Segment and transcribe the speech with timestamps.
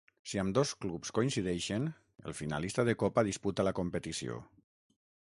[0.29, 1.85] Si ambdós clubs coincideixen,
[2.31, 4.39] el finalista de copa disputa la competició.